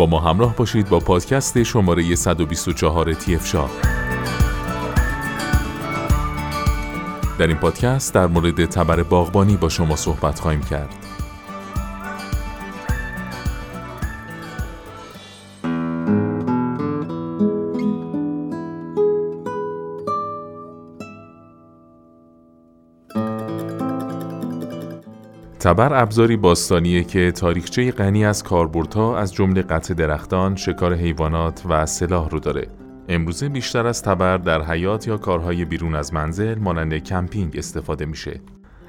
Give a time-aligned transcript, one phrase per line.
[0.00, 3.64] با ما همراه باشید با پادکست شماره 124 تیفشا
[7.38, 11.09] در این پادکست در مورد تبر باغبانی با شما صحبت خواهیم کرد.
[25.70, 31.86] تبر ابزاری باستانیه که تاریخچه غنی از کاربردها از جمله قطع درختان، شکار حیوانات و
[31.86, 32.68] سلاح رو داره.
[33.08, 38.40] امروزه بیشتر از تبر در حیات یا کارهای بیرون از منزل مانند کمپینگ استفاده میشه.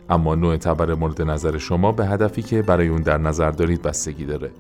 [0.10, 4.26] اما نوع تبر مورد نظر شما به هدفی که برای اون در نظر دارید بستگی
[4.26, 4.52] داره.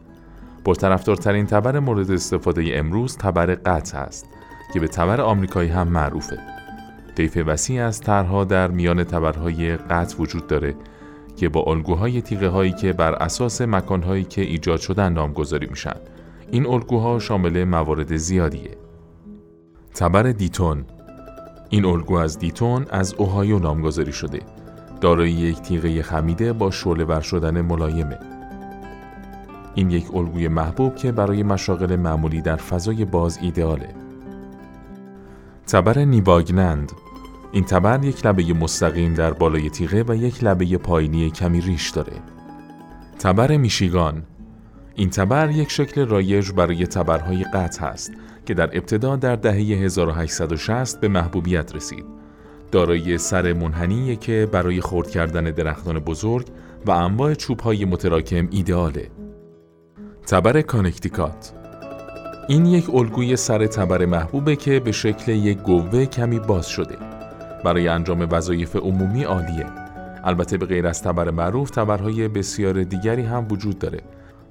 [0.65, 4.25] پرطرفدارترین تبر مورد استفاده امروز تبر قطع است
[4.73, 6.39] که به تبر آمریکایی هم معروفه.
[7.15, 10.75] طیف وسیع از طرحها در میان تبرهای قطع وجود داره
[11.35, 15.95] که با الگوهای تیغه هایی که بر اساس مکانهایی که ایجاد شدن نامگذاری میشن.
[16.51, 18.77] این الگوها شامل موارد زیادیه.
[19.95, 20.85] تبر دیتون
[21.69, 24.39] این الگو از دیتون از اوهایو نامگذاری شده.
[25.01, 28.19] دارای یک تیغه خمیده با شعله ور شدن ملایمه.
[29.75, 33.89] این یک الگوی محبوب که برای مشاغل معمولی در فضای باز ایدئاله.
[35.67, 36.91] تبر نیباگنند
[37.51, 42.13] این تبر یک لبه مستقیم در بالای تیغه و یک لبه پایینی کمی ریش داره.
[43.19, 44.23] تبر میشیگان
[44.95, 48.11] این تبر یک شکل رایج برای تبرهای قطع است
[48.45, 52.05] که در ابتدا در دهه 1860 به محبوبیت رسید.
[52.71, 56.47] دارای سر منحنی که برای خورد کردن درختان بزرگ
[56.85, 59.11] و انواع چوبهای متراکم ایدئاله.
[60.27, 61.53] تبر کانکتیکات
[62.47, 67.10] این یک الگوی سر تبر محبوبه که به شکل یک گوه کمی باز شده.
[67.63, 69.65] برای انجام وظایف عمومی عالیه.
[70.23, 74.01] البته به غیر از تبر معروف تبرهای بسیار دیگری هم وجود داره.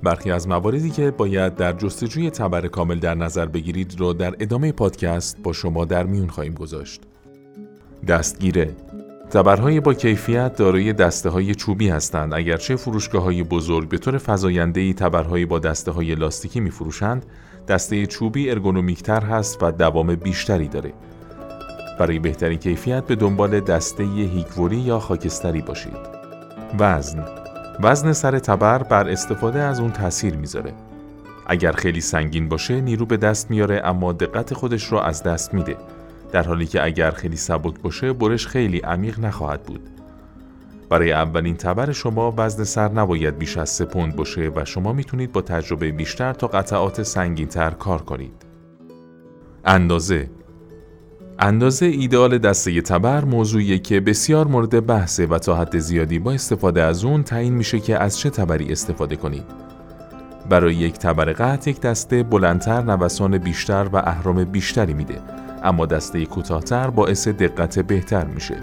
[0.03, 4.73] برخی از مواردی که باید در جستجوی تبر کامل در نظر بگیرید رو در ادامه
[4.73, 7.03] پادکست با شما در میون خواهیم گذاشت.
[8.09, 8.75] دستگیره
[9.31, 14.93] تبرهای با کیفیت دارای دسته های چوبی هستند اگرچه فروشگاه های بزرگ به طور فضاینده
[14.93, 17.27] تبرهایی با دسته های لاستیکی می فروشند
[17.69, 20.93] دسته چوبی ارگونومیکتر هست و دوام بیشتری داره
[22.01, 25.97] برای بهترین کیفیت به دنبال دسته هیگوری یا خاکستری باشید.
[26.79, 27.25] وزن
[27.81, 30.73] وزن سر تبر بر استفاده از اون تاثیر می‌ذاره.
[31.47, 35.77] اگر خیلی سنگین باشه نیرو به دست میاره اما دقت خودش رو از دست میده.
[36.33, 39.91] در حالی که اگر خیلی سبک باشه برش خیلی عمیق نخواهد بود.
[40.91, 45.33] برای اولین تبر شما وزن سر نباید بیش از سه پوند باشه و شما می‌تونید
[45.33, 48.47] با تجربه بیشتر تا قطعات سنگین تر کار کنید.
[49.65, 50.31] اندازه
[51.43, 56.83] اندازه ایدئال دسته تبر موضوعیه که بسیار مورد بحثه و تا حد زیادی با استفاده
[56.83, 59.45] از اون تعیین میشه که از چه تبری استفاده کنید.
[60.49, 65.21] برای یک تبر قطع یک دسته بلندتر نوسان بیشتر و اهرام بیشتری میده
[65.63, 68.57] اما دسته کوتاهتر باعث دقت بهتر میشه.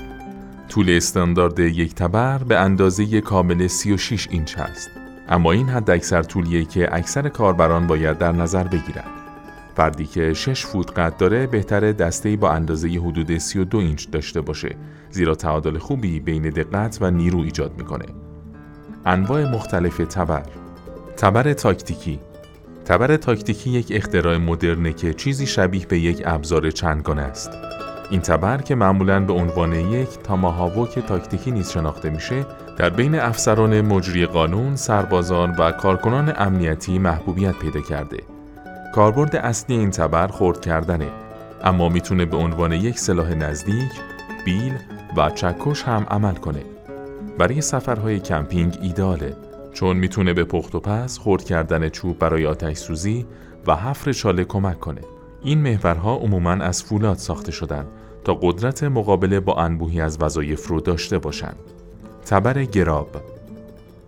[0.69, 4.89] طول استاندارد یک تبر به اندازه کامل 36 اینچ هست.
[5.29, 9.26] اما این حد اکثر طولیه که اکثر کاربران باید در نظر بگیرند.
[9.77, 14.75] فردی که 6 فوت قد داره بهتره دسته‌ای با اندازه حدود 32 اینچ داشته باشه
[15.09, 18.05] زیرا تعادل خوبی بین دقت و نیرو ایجاد می‌کنه.
[19.05, 20.43] انواع مختلف تبر
[21.17, 22.19] تبر تاکتیکی
[22.85, 27.49] تبر تاکتیکی یک اختراع مدرنه که چیزی شبیه به یک ابزار چندگانه است.
[28.09, 32.45] این تبر که معمولا به عنوان یک تاماهاوک تاکتیکی نیز شناخته میشه
[32.77, 38.36] در بین افسران مجری قانون، سربازان و کارکنان امنیتی محبوبیت پیدا کرده
[38.97, 41.07] کاربرد اصلی این تبر خورد کردنه
[41.63, 43.91] اما می‌تونه به عنوان یک سلاح نزدیک،
[44.45, 44.73] بیل
[45.17, 46.63] و چکش هم عمل کنه.
[47.37, 49.35] برای سفرهای کمپینگ ایداله
[49.73, 53.25] چون می‌تونه به پخت و پس خورد کردن چوب برای آتش سوزی
[53.67, 55.01] و حفر چاله کمک کنه.
[55.43, 57.85] این محورها عموماً از فولاد ساخته شدن
[58.23, 61.59] تا قدرت مقابله با انبوهی از وظایف رو داشته باشند.
[62.25, 63.15] تبر گراب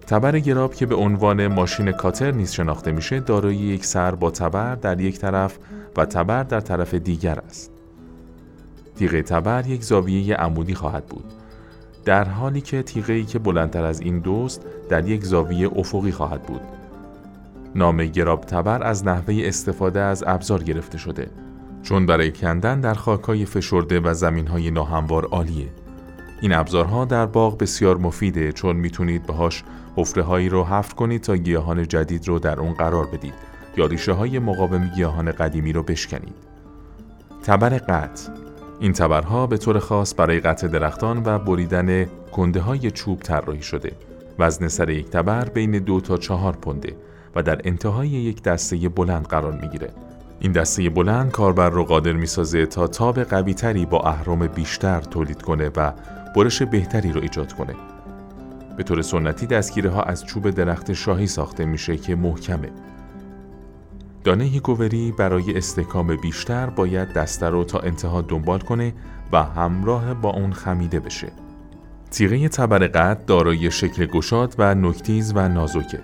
[0.09, 4.75] تبر گراب که به عنوان ماشین کاتر نیز شناخته میشه دارای یک سر با تبر
[4.75, 5.57] در یک طرف
[5.97, 7.71] و تبر در طرف دیگر است.
[8.95, 11.33] تیغه تبر یک زاویه عمودی خواهد بود.
[12.05, 16.43] در حالی که تیغه ای که بلندتر از این دوست در یک زاویه افقی خواهد
[16.43, 16.61] بود.
[17.75, 21.27] نام گراب تبر از نحوه استفاده از ابزار گرفته شده
[21.83, 25.69] چون برای کندن در خاکای فشرده و زمینهای ناهموار عالیه.
[26.41, 29.63] این ابزارها در باغ بسیار مفیده چون می‌تونید باهاش
[29.95, 33.33] حفره هایی رو حفر کنید تا گیاهان جدید رو در اون قرار بدید
[33.77, 36.35] یا ریشه های مقاوم گیاهان قدیمی رو بشکنید.
[37.43, 38.31] تبر قطع
[38.79, 43.91] این تبرها به طور خاص برای قطع درختان و بریدن کنده های چوب طراحی شده.
[44.39, 46.95] وزن سر یک تبر بین دو تا چهار پنده
[47.35, 49.89] و در انتهای یک دسته بلند قرار می‌گیره.
[50.39, 55.41] این دسته بلند کاربر رو قادر می‌سازه تا تاب قوی تری با اهرام بیشتر تولید
[55.41, 55.91] کنه و
[56.35, 57.75] برش بهتری رو ایجاد کنه.
[58.77, 62.69] به طور سنتی دستگیره ها از چوب درخت شاهی ساخته میشه که محکمه.
[64.23, 68.93] دانه هیکووری برای استحکام بیشتر باید دسته رو تا انتها دنبال کنه
[69.31, 71.31] و همراه با اون خمیده بشه.
[72.11, 75.99] تیغه تبر قد دارای شکل گشاد و نکتیز و نازکه.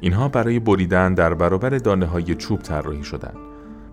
[0.00, 3.32] اینها برای بریدن در برابر دانه های چوب طراحی شدن.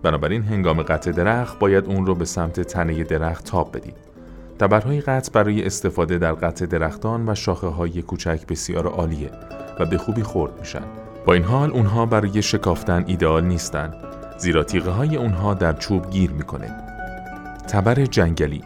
[0.04, 4.13] بنابراین هنگام قطع درخت باید اون رو به سمت تنه درخت تاب بدید.
[4.60, 9.32] تبرهای قطع برای استفاده در قطع درختان و شاخه های کوچک بسیار عالیه
[9.80, 10.84] و به خوبی خورد میشن.
[11.26, 13.94] با این حال اونها برای شکافتن ایدئال نیستن
[14.38, 16.72] زیرا تیغه های اونها در چوب گیر می‌کنه.
[17.68, 18.64] تبر جنگلی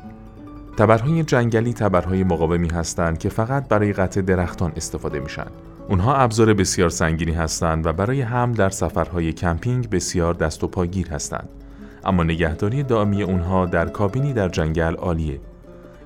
[0.78, 5.48] تبرهای جنگلی تبرهای مقاومی هستند که فقط برای قطع درختان استفاده میشن.
[5.90, 11.08] اونها ابزار بسیار سنگینی هستند و برای حمل در سفرهای کمپینگ بسیار دست و پاگیر
[11.10, 11.50] هستند.
[12.06, 15.40] اما نگهداری دائمی اونها در کابینی در جنگل عالیه.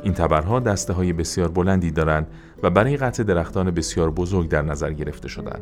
[0.03, 2.27] این تبرها دسته های بسیار بلندی دارند
[2.63, 5.61] و برای قطع درختان بسیار بزرگ در نظر گرفته شدند.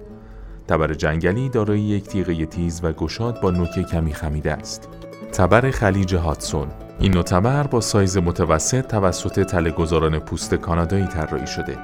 [0.68, 4.90] تبر جنگلی دارای یک تیغه تیز و گشاد با نوک کمی خمیده است.
[5.34, 6.68] تبر خلیج هاتسون
[7.00, 11.78] این نوع تبر با سایز متوسط توسط تلهگذاران پوست کانادایی طراحی شده.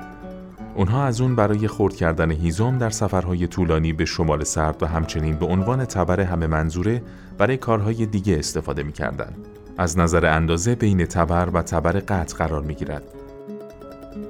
[0.75, 5.35] اونها از اون برای خورد کردن هیزم در سفرهای طولانی به شمال سرد و همچنین
[5.35, 7.01] به عنوان تبر همه منظوره
[7.37, 9.33] برای کارهای دیگه استفاده می‌کردن.
[9.77, 13.03] از نظر اندازه بین تبر و تبر قطع قرار می گیرد.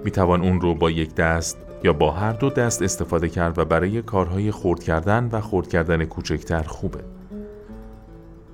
[0.03, 3.65] می توان اون رو با یک دست یا با هر دو دست استفاده کرد و
[3.65, 6.99] برای کارهای خورد کردن و خورد کردن کوچکتر خوبه.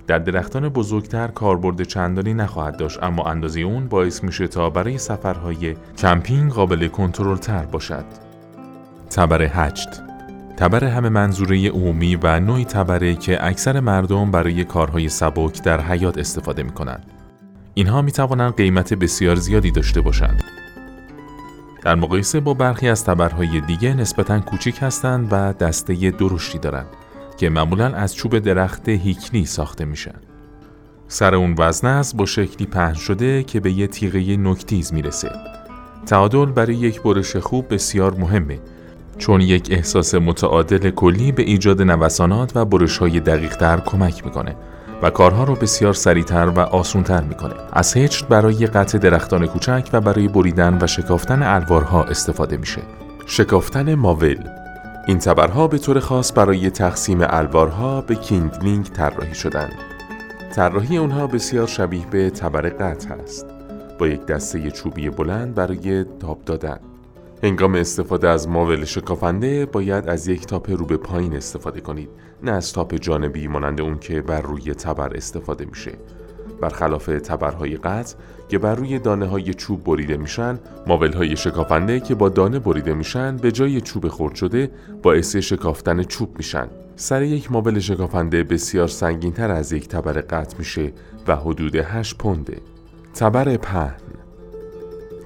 [0.08, 5.76] در درختان بزرگتر کاربرد چندانی نخواهد داشت اما اندازه اون باعث میشه تا برای سفرهای
[5.98, 8.06] کمپینگ قابل کنترل تر باشد.
[9.10, 10.11] تبر هشت
[10.62, 16.18] تبر همه منظوره عمومی و نوعی تبره که اکثر مردم برای کارهای سبک در حیات
[16.18, 17.12] استفاده می کنند.
[17.74, 20.44] اینها می توانند قیمت بسیار زیادی داشته باشند.
[21.84, 26.88] در مقایسه با برخی از تبرهای دیگه نسبتا کوچک هستند و دسته درشتی دارند
[27.38, 30.16] که معمولا از چوب درخت هیکلی ساخته میشن.
[31.08, 35.32] سر اون وزن است با شکلی پهن شده که به یه تیغه نکتیز می‌رسه.
[36.06, 38.60] تعادل برای یک برش خوب بسیار مهمه
[39.18, 44.56] چون یک احساس متعادل کلی به ایجاد نوسانات و برش های دقیق تر کمک می‌کنه
[45.02, 47.54] و کارها رو بسیار سریعتر و آسونتر می‌کنه.
[47.74, 52.82] از هجت برای قطع درختان کوچک و برای بریدن و شکافتن الوارها استفاده میشه.
[53.26, 54.38] شکافتن ماول
[55.08, 59.74] این تبرها به طور خاص برای تقسیم الوارها به کیندلینگ طراحی شدند.
[60.56, 63.46] طراحی اونها بسیار شبیه به تبر قطع است
[64.00, 66.80] با یک دسته چوبی بلند برای تاب دادن.
[67.44, 72.10] هنگام استفاده از ماول شکافنده باید از یک تاپ رو به پایین استفاده کنید.
[72.44, 75.92] نه از تاپ جانبی مانند اون که بر روی تبر استفاده میشه.
[76.62, 78.16] برخلاف تبرهای قطع
[78.50, 82.94] که بر روی دانه های چوب بریده میشن ماول های شکافنده که با دانه بریده
[82.94, 84.72] میشن به جای چوب خرد شده
[85.04, 86.68] باعث شکافتن چوب میشن.
[86.96, 90.94] سر یک ماول شکافنده بسیار سنگین تر از یک تبر قطع میشه
[91.28, 92.58] و حدود 8 پونده.
[93.16, 94.11] تبر پهن.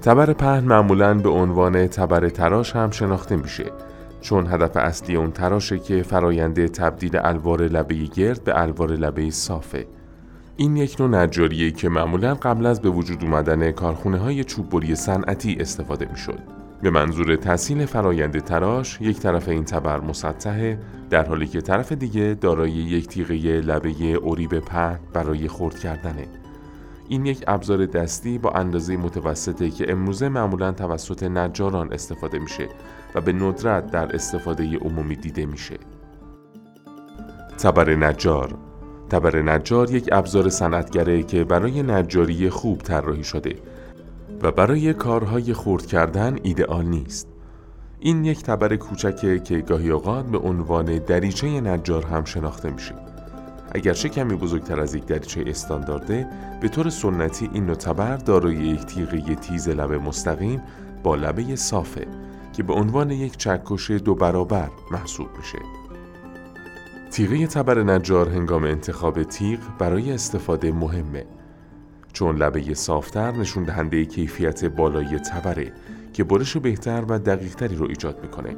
[0.06, 3.72] تبر پهن معمولا به عنوان تبر تراش هم شناخته میشه
[4.20, 9.86] چون هدف اصلی اون تراشه که فراینده تبدیل الوار لبه گرد به الوار لبه صافه
[10.56, 15.56] این یک نوع نجاریه که معمولا قبل از به وجود اومدن کارخونه های چوببری صنعتی
[15.60, 16.38] استفاده می‌شد.
[16.82, 20.78] به منظور تحصیل فراینده تراش یک طرف این تبر مسطحه
[21.10, 26.45] در حالی که طرف دیگه دارای یک تیغه لبه اوریب پهن برای خرد کردنه
[27.08, 32.68] این یک ابزار دستی با اندازه متوسطه که امروزه معمولا توسط نجاران استفاده میشه
[33.14, 35.76] و به ندرت در استفاده عمومی دیده میشه.
[37.58, 38.54] تبر نجار
[39.10, 43.56] تبر نجار یک ابزار صنعتگره که برای نجاری خوب طراحی شده
[44.42, 47.28] و برای کارهای خورد کردن ایدئال نیست.
[48.00, 53.05] این یک تبر کوچکه که گاهی اوقات به عنوان دریچه نجار هم شناخته میشه.
[53.76, 56.26] اگرچه کمی بزرگتر از یک دریچه استاندارده
[56.60, 60.62] به طور سنتی این نوع تبر دارای یک تیغه تیز لبه مستقیم
[61.02, 62.06] با لبه صافه
[62.52, 65.58] که به عنوان یک چکش دو برابر محسوب میشه.
[67.10, 71.26] تیغه تبر نجار هنگام انتخاب تیغ برای استفاده مهمه.
[72.12, 75.72] چون لبه صافتر نشون دهنده کیفیت بالای تبره
[76.12, 78.56] که برش بهتر و دقیقتری رو ایجاد می‌کنه.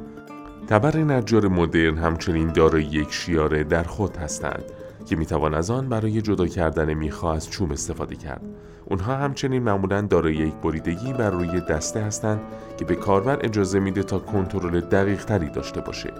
[0.67, 4.63] تبر نجار مدرن همچنین دارای یک شیاره در خود هستند.
[5.05, 8.41] که می‌توان از آن برای جدا کردن میخا از چوب استفاده کرد.
[8.85, 12.39] اونها همچنین معمولا دارای یک بریدگی بر روی دسته هستند
[12.77, 16.13] که به کاربر اجازه میده تا کنترل دقیق تری داشته باشه.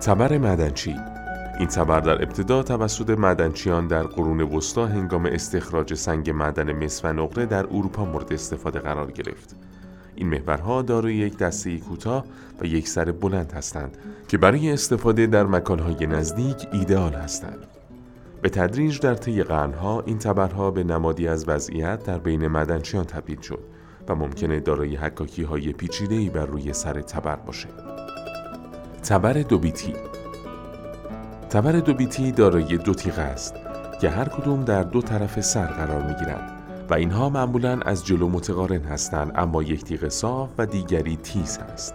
[0.00, 0.96] تبر معدنچی
[1.58, 7.12] این تبر در ابتدا توسط معدنچیان در قرون وسطا هنگام استخراج سنگ معدن مس و
[7.12, 9.56] نقره در اروپا مورد استفاده قرار گرفت.
[10.14, 12.24] این محورها دارای یک دسته کوتاه
[12.60, 13.96] و یک سر بلند هستند
[14.28, 17.66] که برای استفاده در مکانهای نزدیک ایدئال هستند.
[18.42, 23.40] به تدریج در طی قرنها این تبرها به نمادی از وضعیت در بین معدنچیان تبدیل
[23.40, 23.64] شد
[24.08, 27.68] و ممکنه دارای حکاکی های پیچیده بر روی سر تبر باشه.
[29.02, 29.94] تبر دوبیتی
[31.50, 33.54] تبر دوبیتی دارای دو تیغه است
[34.00, 36.61] که هر کدوم در دو طرف سر قرار می گیرند
[36.92, 41.94] و اینها معمولا از جلو متقارن هستند اما یک تیغ صاف و دیگری تیز است.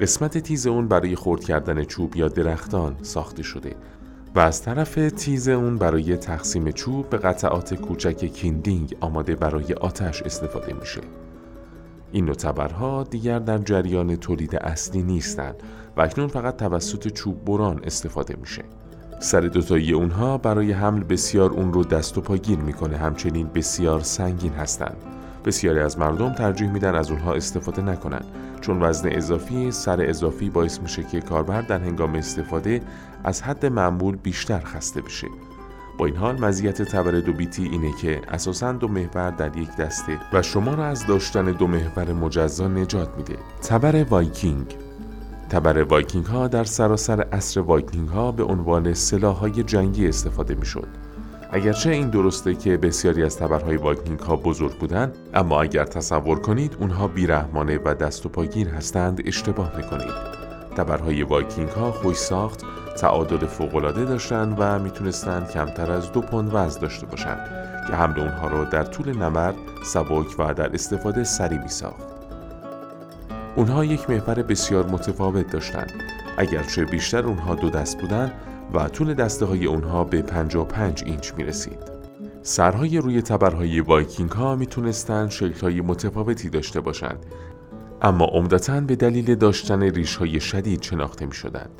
[0.00, 3.76] قسمت تیز اون برای خورد کردن چوب یا درختان ساخته شده
[4.34, 10.22] و از طرف تیز اون برای تقسیم چوب به قطعات کوچک کیندینگ آماده برای آتش
[10.22, 11.00] استفاده میشه.
[12.12, 15.62] این نوع تبرها دیگر در جریان تولید اصلی نیستند
[15.96, 18.62] و اکنون فقط توسط چوب بران استفاده میشه.
[19.22, 22.96] سر دوتایی اونها برای حمل بسیار اون رو دست و پاگیر می‌کنه.
[22.96, 24.96] همچنین بسیار سنگین هستند.
[25.44, 28.20] بسیاری از مردم ترجیح میدن از اونها استفاده نکنن
[28.60, 32.82] چون وزن اضافی سر اضافی باعث میشه که کاربر در هنگام استفاده
[33.24, 35.26] از حد معمول بیشتر خسته بشه.
[35.98, 40.18] با این حال مزیت تبر دو بیتی اینه که اساسا دو محور در یک دسته
[40.32, 43.36] و شما را از داشتن دو محور مجزا نجات میده.
[43.62, 44.66] تبر وایکینگ.
[45.50, 50.88] تبر وایکینگ ها در سراسر عصر وایکینگ ها به عنوان سلاح های جنگی استفاده می‌شد
[51.52, 56.76] اگرچه این درسته که بسیاری از تبرهای وایکینگ ها بزرگ بودند اما اگر تصور کنید
[56.80, 60.14] اونها بیرحمانه و دست و پاگیر هستند اشتباه می‌کنید
[60.76, 62.64] تبرهای وایکینگ ها خوش ساخت
[62.96, 67.48] تعادل فوقالعاده داشتند و می‌تونستند کمتر از دو پوند وزن داشته باشند
[67.86, 72.09] که حمل اونها را در طول نبرد سبک و در استفاده سریع می ساخت.
[73.60, 75.92] اونها یک محور بسیار متفاوت داشتند
[76.36, 78.32] اگرچه بیشتر اونها دو دست بودند
[78.74, 81.78] و طول دسته های اونها به 55 اینچ می رسید.
[82.42, 87.26] سرهای روی تبرهای وایکینگ ها می تونستند شکل های متفاوتی داشته باشند
[88.02, 91.70] اما عمدتا به دلیل داشتن ریش های شدید شناخته می شدند.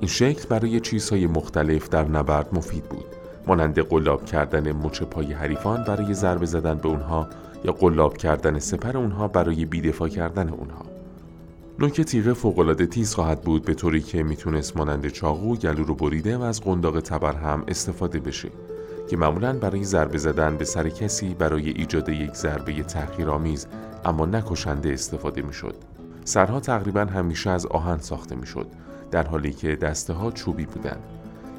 [0.00, 3.06] این شکل برای چیزهای مختلف در نبرد مفید بود
[3.46, 7.28] مانند قلاب کردن مچ پای حریفان برای ضربه زدن به اونها
[7.64, 10.97] یا قلاب کردن سپر اونها برای بیدفاع کردن اونها
[11.80, 16.36] نوک تیغه فوقالعاده تیز خواهد بود به طوری که می‌تونست مانند چاقو گلو رو بریده
[16.36, 18.50] و از قنداق تبر هم استفاده بشه
[19.10, 23.66] که معمولا برای ضربه زدن به سر کسی برای ایجاد یک ضربه تحقیرآمیز
[24.04, 25.74] اما نکشنده استفاده می‌شد.
[26.24, 28.66] سرها تقریبا همیشه از آهن ساخته می‌شد
[29.10, 31.02] در حالی که دسته ها چوبی بودند.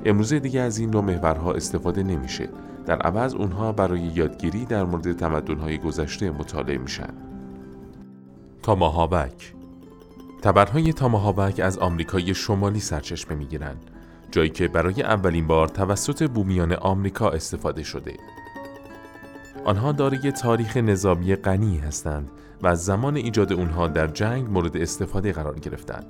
[0.05, 2.49] امروزه دیگه از این نوع محورها استفاده نمیشه.
[2.85, 7.13] در عوض اونها برای یادگیری در مورد تمدن‌های گذشته مطالعه میشن.
[8.63, 9.58] تاماهاوک
[10.41, 13.91] تبرهای تاماهاوک از آمریکای شمالی سرچشمه می‌گیرند
[14.31, 18.13] جایی که برای اولین بار توسط بومیان آمریکا استفاده شده.
[19.65, 22.29] آنها دارای تاریخ نظامی غنی هستند
[22.61, 26.05] و از زمان ایجاد اونها در جنگ مورد استفاده قرار گرفتند.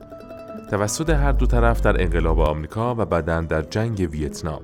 [0.70, 4.62] توسط هر دو طرف در انقلاب آمریکا و بعدا در جنگ ویتنام.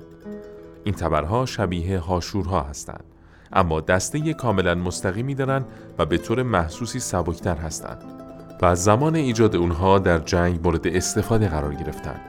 [0.84, 3.04] این تبرها شبیه هاشورها هستند
[3.52, 5.66] اما دسته کاملا مستقیمی دارند
[5.98, 8.25] و به طور محسوسی سبکتر هستند.
[8.62, 12.20] و از زمان ایجاد اونها در جنگ مورد استفاده قرار گرفتند.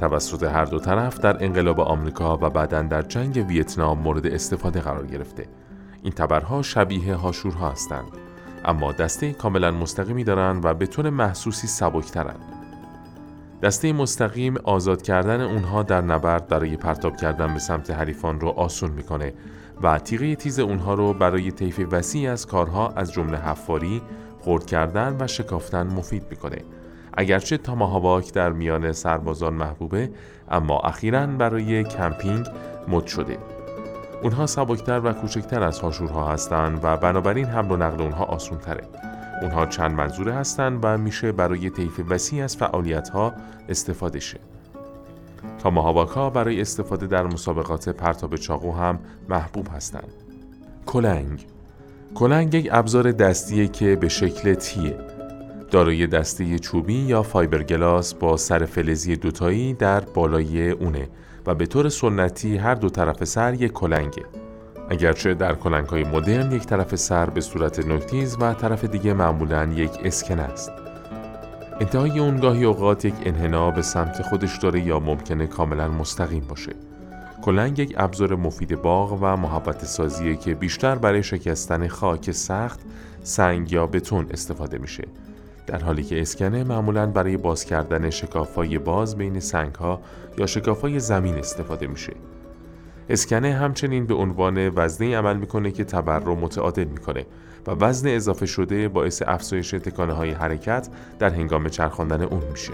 [0.00, 5.06] توسط هر دو طرف در انقلاب آمریکا و بعدا در جنگ ویتنام مورد استفاده قرار
[5.06, 5.46] گرفته.
[6.02, 8.08] این تبرها شبیه هاشورها هستند
[8.64, 12.40] اما دسته کاملا مستقیمی دارند و به طور محسوسی سبکترند.
[13.62, 18.90] دسته مستقیم آزاد کردن اونها در نبرد برای پرتاب کردن به سمت حریفان رو آسون
[18.90, 19.32] می‌کنه
[19.82, 24.02] و تیغه تیز اونها رو برای طیف وسیعی از کارها از جمله حفاری،
[24.46, 26.58] خورد کردن و شکافتن مفید می‌کنه.
[27.14, 30.10] اگرچه تاماهاواک در میان سربازان محبوبه
[30.50, 32.46] اما اخیرا برای کمپینگ
[32.88, 33.38] مد شده.
[34.22, 38.84] اونها سبکتر و کوچکتر از هاشورها هستند و بنابراین حمل و نقل اونها آسون تره.
[39.42, 43.32] اونها چند منظوره هستند و میشه برای طیف وسیع از فعالیت ها
[43.68, 44.38] استفاده شه.
[45.58, 45.70] تا
[46.04, 48.98] ها برای استفاده در مسابقات پرتاب چاقو هم
[49.28, 50.12] محبوب هستند.
[50.86, 51.46] کلنگ
[52.18, 54.96] کلنگ یک ابزار دستیه که به شکل تیه
[55.70, 61.08] دارای دسته چوبی یا فایبرگلاس با سر فلزی دوتایی در بالای اونه
[61.46, 64.22] و به طور سنتی هر دو طرف سر یک کلنگه
[64.90, 69.64] اگرچه در کلنگ های مدرن یک طرف سر به صورت نکتیز و طرف دیگه معمولا
[69.64, 70.72] یک اسکن است.
[71.80, 76.72] انتهای اون گاهی اوقات یک انحنا به سمت خودش داره یا ممکنه کاملا مستقیم باشه.
[77.46, 82.80] کلنگ یک ابزار مفید باغ و محبت سازیه که بیشتر برای شکستن خاک سخت،
[83.22, 85.04] سنگ یا بتون استفاده میشه.
[85.66, 90.00] در حالی که اسکنه معمولا برای باز کردن شکافای باز بین سنگ ها
[90.38, 92.12] یا شکافای زمین استفاده میشه.
[93.08, 97.26] اسکنه همچنین به عنوان وزنه عمل می‌کنه که تبر رو متعادل می‌کنه
[97.66, 100.88] و وزن اضافه شده باعث افزایش تکانه های حرکت
[101.18, 102.72] در هنگام چرخاندن اون میشه.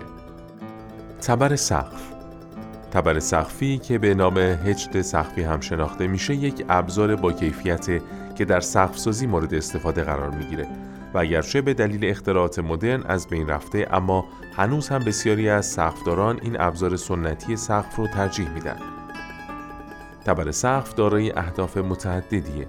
[1.23, 2.22] تبر سقف
[2.93, 8.03] تبر سقفی که به نام هجد سقفی هم شناخته میشه یک ابزار با کیفیت
[8.35, 10.67] که در سقفسازی مورد استفاده قرار می‌گیره
[11.15, 14.25] و اگرچه به دلیل اختراعات مدرن از بین رفته اما
[14.57, 18.77] هنوز هم بسیاری از سقفداران این ابزار سنتی سقف رو ترجیح میدن.
[20.25, 22.69] تبر سقف دارای اهداف متعددیه.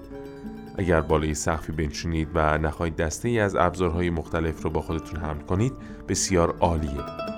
[0.78, 5.42] اگر بالای سقفی بنشینید و نخواهید دسته ای از ابزارهای مختلف رو با خودتون حمل
[5.42, 5.74] کنید
[6.10, 7.33] بسیار عالیه.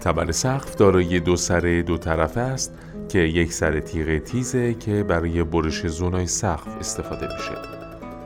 [0.00, 2.74] تبر سقف دارای دو سر دو طرفه است
[3.08, 7.78] که یک سر تیغ تیزه که برای برش زونای سقف استفاده میشه.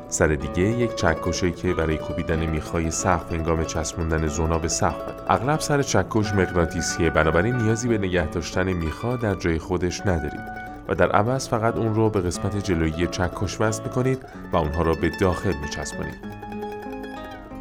[0.09, 5.13] سر دیگه یک چکشه که برای کوبیدن میخای سقف هنگام چسبوندن زونا به سقف.
[5.29, 10.95] اغلب سر چکش مغناطیسیه بنابراین نیازی به نگه داشتن میخا در جای خودش ندارید و
[10.95, 14.19] در عوض فقط اون رو به قسمت جلویی چکش وصل می‌کنید
[14.53, 16.43] و اونها را به داخل میچسبونید.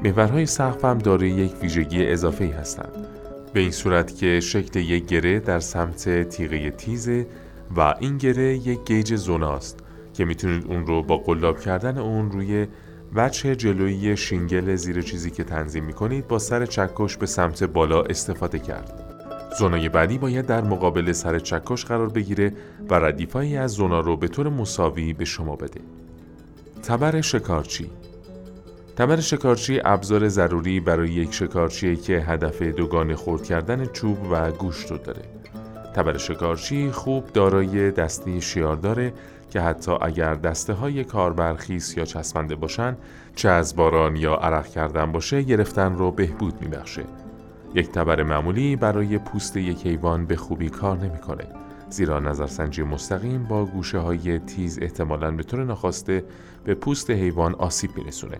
[0.03, 3.10] محورهای سقف هم دارای یک ویژگی اضافه ای هستند.
[3.53, 7.27] به این صورت که شکل یک گره در سمت تیغه تیزه
[7.77, 9.79] و این گره یک گیج زوناست
[10.13, 12.67] که می‌تونید اون رو با قلاب کردن اون روی
[13.15, 18.59] وجه جلویی شینگل زیر چیزی که تنظیم می‌کنید با سر چکش به سمت بالا استفاده
[18.59, 18.93] کرد.
[19.59, 22.53] زونای بعدی باید در مقابل سر چکش قرار بگیره
[22.89, 25.81] و ردیفایی از زونا رو به طور مساوی به شما بده.
[26.83, 27.89] تبر شکارچی
[28.95, 34.91] تبر شکارچی ابزار ضروری برای یک شکارچی که هدف دوگان خورد کردن چوب و گوشت
[34.91, 35.21] رو داره.
[35.95, 39.13] تبر شکارچی خوب دارای دسته شیار داره
[39.49, 42.97] که حتی اگر دسته های کاربرخیس یا چسبنده باشن
[43.35, 47.03] چه از باران یا عرق کردن باشه گرفتن رو بهبود میبخشه.
[47.75, 51.47] یک تبر معمولی برای پوست یک حیوان به خوبی کار نمی‌کنه.
[51.89, 56.23] زیرا نظرسنجی مستقیم با گوشه های تیز احتمالاً به طور ناخواسته
[56.63, 58.37] به پوست حیوان آسیب میرسونه.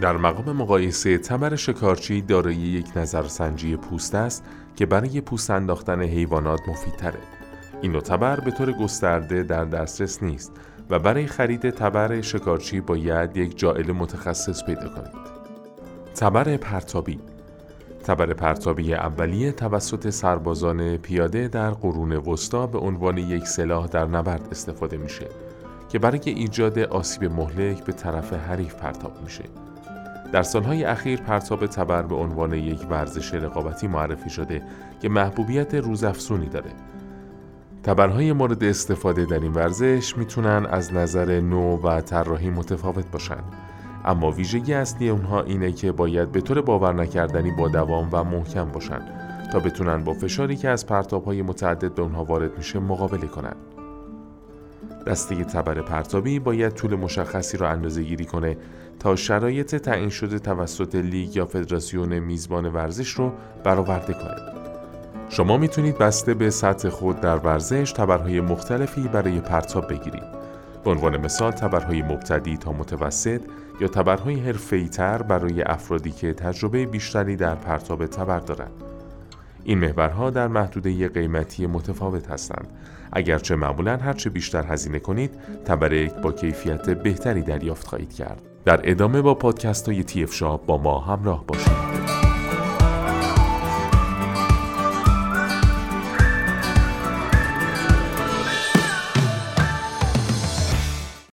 [0.00, 4.44] در مقام مقایسه تبر شکارچی دارای یک نظرسنجی پوست است
[4.76, 7.18] که برای پوست انداختن حیوانات مفیدتره
[7.82, 10.52] این نوع تبر به طور گسترده در دسترس نیست
[10.90, 15.38] و برای خرید تبر شکارچی باید یک جائل متخصص پیدا کنید.
[16.14, 17.20] تبر پرتابی
[18.04, 24.48] تبر پرتابی اولیه توسط سربازان پیاده در قرون وسطا به عنوان یک سلاح در نبرد
[24.50, 25.26] استفاده میشه
[25.88, 29.44] که برای ایجاد آسیب مهلک به طرف حریف پرتاب میشه.
[30.32, 34.62] در سالهای اخیر پرتاب تبر به عنوان یک ورزش رقابتی معرفی شده
[35.00, 36.70] که محبوبیت روزافزونی داره.
[37.82, 43.42] تبرهای مورد استفاده در این ورزش می‌تونن از نظر نوع و طراحی متفاوت باشن.
[44.04, 48.64] اما ویژگی اصلی اونها اینه که باید به طور باور نکردنی با دوام و محکم
[48.64, 49.00] باشن
[49.52, 53.56] تا بتونن با فشاری که از پرتابهای متعدد به اونها وارد میشه مقابله کنن.
[55.06, 58.56] دسته تبر پرتابی باید طول مشخصی را اندازه گیری کنه
[58.98, 63.32] تا شرایط تعیین شده توسط لیگ یا فدراسیون میزبان ورزش رو
[63.64, 64.58] برآورده کنه.
[65.28, 70.38] شما می‌تونید بسته به سطح خود در ورزش تبرهای مختلفی برای پرتاب بگیرید.
[70.84, 73.40] به عنوان مثال تبرهای مبتدی تا متوسط
[73.80, 78.72] یا تبرهای حرفه‌ای‌تر برای افرادی که تجربه بیشتری در پرتاب تبر دارند.
[79.64, 82.68] این محورها در محدوده قیمتی متفاوت هستند.
[83.12, 85.30] اگرچه معمولا هرچه بیشتر هزینه کنید،
[85.64, 88.47] تبر با کیفیت بهتری دریافت خواهید کرد.
[88.68, 91.87] در ادامه با پادکست های تی شاب با ما همراه باشید.